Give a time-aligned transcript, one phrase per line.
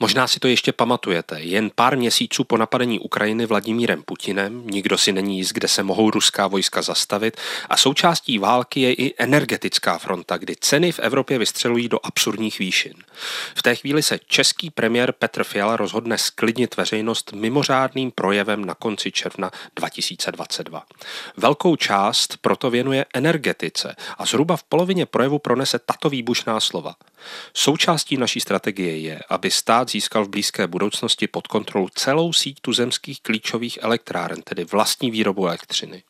[0.00, 1.40] Možná si to ještě pamatujete.
[1.40, 6.10] Jen pár měsíců po napadení Ukrajiny Vladimírem Putinem, nikdo si není jist, kde se mohou
[6.10, 7.36] ruská vojska zastavit
[7.70, 12.94] a součástí války je i energetická fronta, kdy ceny v Evropě vystřelují do absurdních výšin.
[13.54, 19.12] V té chvíli se český premiér Petr Fiala rozhodne sklidnit veřejnost mimořádným projevem na konci
[19.12, 20.82] června 2022.
[21.36, 26.94] Velkou část proto věnuje energetice a zhruba v polovině projevu pronese tato výbušná slova.
[27.54, 33.22] Součástí naší strategie je, aby stát získal v blízké budoucnosti pod kontrolu celou síť tuzemských
[33.22, 36.02] klíčových elektráren, tedy vlastní výrobu elektřiny.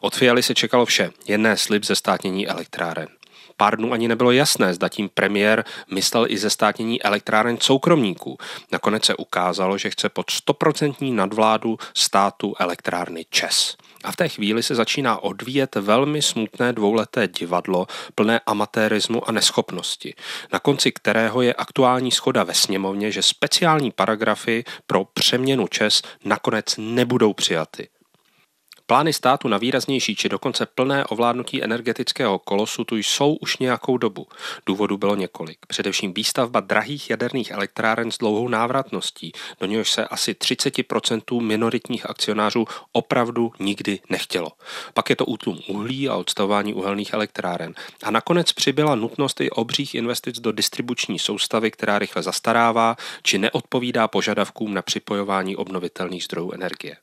[0.00, 3.08] Od Fialy se čekalo vše, jen ne slib ze státnění elektráren.
[3.56, 8.38] Pár dnů ani nebylo jasné, zda tím premiér myslel i ze státnění elektráren soukromníků.
[8.72, 13.76] Nakonec se ukázalo, že chce pod 100% nadvládu státu elektrárny ČES.
[14.04, 20.14] A v té chvíli se začíná odvíjet velmi smutné dvouleté divadlo plné amatérismu a neschopnosti,
[20.52, 26.74] na konci kterého je aktuální schoda ve sněmovně, že speciální paragrafy pro přeměnu ČES nakonec
[26.78, 27.88] nebudou přijaty.
[28.88, 34.26] Plány státu na výraznější či dokonce plné ovládnutí energetického kolosu tu jsou už nějakou dobu.
[34.66, 35.58] Důvodů bylo několik.
[35.66, 42.64] Především výstavba drahých jaderných elektráren s dlouhou návratností, do něhož se asi 30% minoritních akcionářů
[42.92, 44.52] opravdu nikdy nechtělo.
[44.94, 47.74] Pak je to útlum uhlí a odstavování uhelných elektráren.
[48.02, 54.08] A nakonec přibyla nutnost i obřích investic do distribuční soustavy, která rychle zastarává či neodpovídá
[54.08, 56.96] požadavkům na připojování obnovitelných zdrojů energie.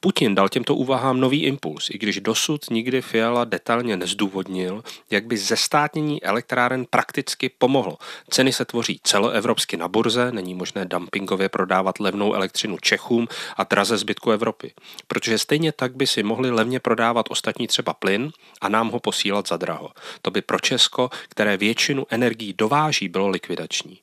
[0.00, 5.36] Putin dal těmto úvahám nový impuls, i když dosud nikdy Fiala detailně nezdůvodnil, jak by
[5.36, 7.98] zestátnění elektráren prakticky pomohlo.
[8.30, 13.98] Ceny se tvoří celoevropsky na burze, není možné dumpingově prodávat levnou elektřinu Čechům a draze
[13.98, 14.72] zbytku Evropy.
[15.08, 18.30] Protože stejně tak by si mohli levně prodávat ostatní třeba plyn
[18.60, 19.90] a nám ho posílat za draho.
[20.22, 23.98] To by pro Česko, které většinu energií dováží, bylo likvidační.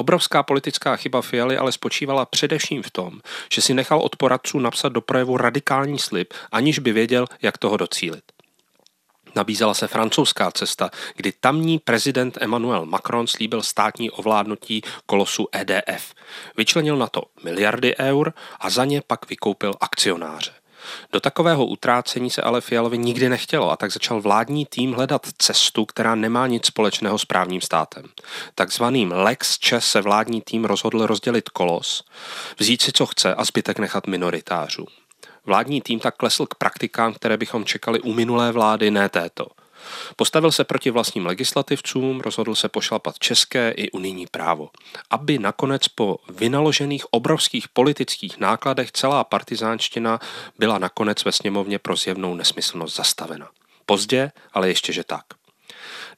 [0.00, 3.20] Obrovská politická chyba Fialy ale spočívala především v tom,
[3.52, 7.76] že si nechal od poradců napsat do projevu radikální slib, aniž by věděl, jak toho
[7.76, 8.24] docílit.
[9.36, 16.14] Nabízela se francouzská cesta, kdy tamní prezident Emmanuel Macron slíbil státní ovládnutí kolosu EDF.
[16.56, 20.59] Vyčlenil na to miliardy eur a za ně pak vykoupil akcionáře.
[21.12, 25.86] Do takového utrácení se ale Fialovi nikdy nechtělo a tak začal vládní tým hledat cestu,
[25.86, 28.04] která nemá nic společného s právním státem.
[28.54, 32.04] Takzvaným Lex Čes se vládní tým rozhodl rozdělit kolos,
[32.58, 34.86] vzít si co chce a zbytek nechat minoritářů.
[35.46, 39.46] Vládní tým tak klesl k praktikám, které bychom čekali u minulé vlády, ne této–
[40.16, 44.70] Postavil se proti vlastním legislativcům, rozhodl se pošlapat české i unijní právo,
[45.10, 50.18] aby nakonec po vynaložených obrovských politických nákladech celá partizánština
[50.58, 53.48] byla nakonec ve sněmovně pro zjevnou nesmyslnost zastavena.
[53.86, 55.24] Pozdě, ale ještě že tak.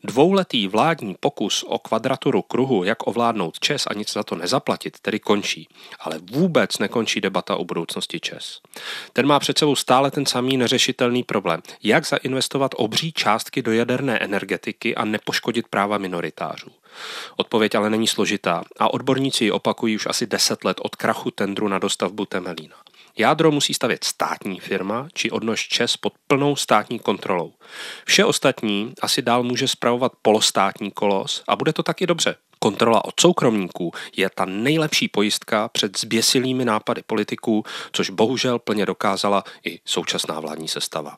[0.05, 5.21] Dvouletý vládní pokus o kvadraturu kruhu, jak ovládnout ČES a nic za to nezaplatit, tedy
[5.21, 5.69] končí.
[6.01, 8.61] Ale vůbec nekončí debata o budoucnosti ČES.
[9.13, 11.63] Ten má před sebou stále ten samý neřešitelný problém.
[11.83, 16.71] Jak zainvestovat obří částky do jaderné energetiky a nepoškodit práva minoritářů.
[17.37, 21.69] Odpověď ale není složitá a odborníci ji opakují už asi 10 let od krachu tendru
[21.69, 22.77] na dostavbu Temelína.
[23.19, 27.53] Jádro musí stavět státní firma či odnož ČES pod plnou státní kontrolou.
[28.05, 32.37] Vše ostatní asi dál může spravovat polostátní kolos a bude to taky dobře.
[32.59, 39.45] Kontrola od soukromníků je ta nejlepší pojistka před zběsilými nápady politiků, což bohužel plně dokázala
[39.65, 41.17] i současná vládní sestava.